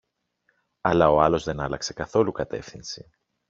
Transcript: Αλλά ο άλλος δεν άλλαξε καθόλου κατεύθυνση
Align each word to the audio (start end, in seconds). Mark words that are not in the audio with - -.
Αλλά 0.81 1.09
ο 1.11 1.21
άλλος 1.21 1.43
δεν 1.43 1.59
άλλαξε 1.59 1.93
καθόλου 1.93 2.31
κατεύθυνση 2.31 3.09